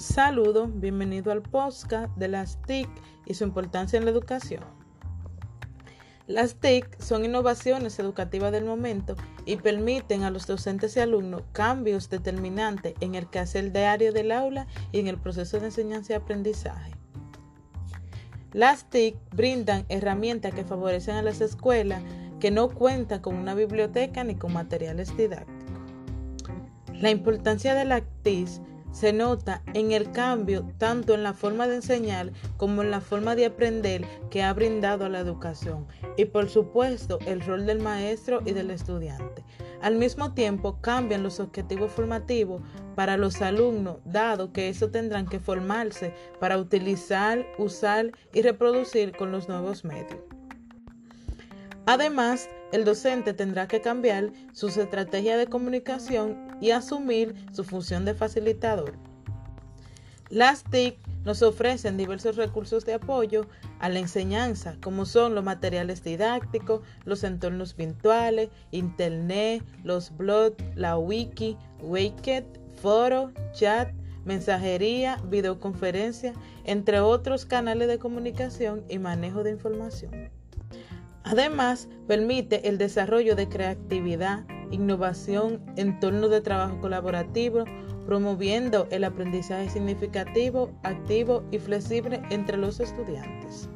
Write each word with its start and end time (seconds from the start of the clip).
Saludos, 0.00 0.70
bienvenido 0.72 1.30
al 1.30 1.42
podcast 1.42 2.16
de 2.16 2.26
las 2.26 2.62
TIC 2.62 2.88
y 3.26 3.34
su 3.34 3.44
importancia 3.44 3.98
en 3.98 4.06
la 4.06 4.10
educación. 4.10 4.64
Las 6.26 6.54
TIC 6.54 6.98
son 6.98 7.26
innovaciones 7.26 7.98
educativas 7.98 8.50
del 8.50 8.64
momento 8.64 9.14
y 9.44 9.56
permiten 9.56 10.22
a 10.22 10.30
los 10.30 10.46
docentes 10.46 10.96
y 10.96 11.00
alumnos 11.00 11.42
cambios 11.52 12.08
determinantes 12.08 12.94
en 13.00 13.14
el 13.14 13.28
quehacer 13.28 13.72
diario 13.72 14.10
del 14.14 14.32
aula 14.32 14.66
y 14.90 15.00
en 15.00 15.06
el 15.06 15.18
proceso 15.18 15.60
de 15.60 15.66
enseñanza 15.66 16.14
y 16.14 16.16
aprendizaje. 16.16 16.92
Las 18.54 18.88
TIC 18.88 19.16
brindan 19.36 19.84
herramientas 19.90 20.54
que 20.54 20.64
favorecen 20.64 21.16
a 21.16 21.22
las 21.22 21.42
escuelas 21.42 22.02
que 22.40 22.50
no 22.50 22.70
cuentan 22.70 23.20
con 23.20 23.34
una 23.36 23.54
biblioteca 23.54 24.24
ni 24.24 24.34
con 24.34 24.54
materiales 24.54 25.14
didácticos. 25.14 25.60
La 26.94 27.10
importancia 27.10 27.74
de 27.74 27.84
la 27.84 28.00
TIC 28.22 28.69
se 28.92 29.12
nota 29.12 29.62
en 29.74 29.92
el 29.92 30.12
cambio 30.12 30.66
tanto 30.78 31.14
en 31.14 31.22
la 31.22 31.32
forma 31.32 31.66
de 31.66 31.76
enseñar 31.76 32.32
como 32.56 32.82
en 32.82 32.90
la 32.90 33.00
forma 33.00 33.36
de 33.36 33.46
aprender 33.46 34.04
que 34.30 34.42
ha 34.42 34.52
brindado 34.52 35.08
la 35.08 35.20
educación 35.20 35.86
y 36.16 36.24
por 36.26 36.48
supuesto 36.48 37.18
el 37.26 37.40
rol 37.40 37.66
del 37.66 37.80
maestro 37.80 38.40
y 38.44 38.52
del 38.52 38.70
estudiante. 38.70 39.44
Al 39.80 39.96
mismo 39.96 40.34
tiempo 40.34 40.80
cambian 40.80 41.22
los 41.22 41.40
objetivos 41.40 41.90
formativos 41.92 42.62
para 42.94 43.16
los 43.16 43.40
alumnos, 43.40 43.98
dado 44.04 44.52
que 44.52 44.68
eso 44.68 44.90
tendrán 44.90 45.26
que 45.26 45.40
formarse 45.40 46.12
para 46.38 46.58
utilizar, 46.58 47.46
usar 47.58 48.10
y 48.34 48.42
reproducir 48.42 49.16
con 49.16 49.32
los 49.32 49.48
nuevos 49.48 49.84
medios. 49.84 50.39
Además, 51.92 52.48
el 52.70 52.84
docente 52.84 53.34
tendrá 53.34 53.66
que 53.66 53.80
cambiar 53.80 54.30
sus 54.52 54.76
estrategias 54.76 55.38
de 55.38 55.48
comunicación 55.48 56.56
y 56.60 56.70
asumir 56.70 57.34
su 57.50 57.64
función 57.64 58.04
de 58.04 58.14
facilitador. 58.14 58.94
Las 60.28 60.62
TIC 60.62 60.96
nos 61.24 61.42
ofrecen 61.42 61.96
diversos 61.96 62.36
recursos 62.36 62.84
de 62.84 62.94
apoyo 62.94 63.48
a 63.80 63.88
la 63.88 63.98
enseñanza, 63.98 64.76
como 64.80 65.04
son 65.04 65.34
los 65.34 65.42
materiales 65.42 66.04
didácticos, 66.04 66.82
los 67.04 67.24
entornos 67.24 67.74
virtuales, 67.74 68.50
internet, 68.70 69.64
los 69.82 70.16
blogs, 70.16 70.62
la 70.76 70.96
wiki, 70.96 71.56
Wicked, 71.82 72.44
foro, 72.80 73.32
chat, 73.52 73.92
mensajería, 74.24 75.20
videoconferencia, 75.24 76.34
entre 76.62 77.00
otros 77.00 77.46
canales 77.46 77.88
de 77.88 77.98
comunicación 77.98 78.84
y 78.88 79.00
manejo 79.00 79.42
de 79.42 79.50
información. 79.50 80.39
Además, 81.30 81.88
permite 82.08 82.68
el 82.68 82.76
desarrollo 82.76 83.36
de 83.36 83.48
creatividad, 83.48 84.44
innovación, 84.72 85.64
entornos 85.76 86.28
de 86.28 86.40
trabajo 86.40 86.80
colaborativo, 86.80 87.66
promoviendo 88.04 88.88
el 88.90 89.04
aprendizaje 89.04 89.70
significativo, 89.70 90.72
activo 90.82 91.44
y 91.52 91.60
flexible 91.60 92.20
entre 92.30 92.56
los 92.56 92.80
estudiantes. 92.80 93.70